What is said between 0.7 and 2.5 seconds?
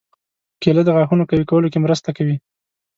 د غاښونو قوي کولو کې مرسته کوي.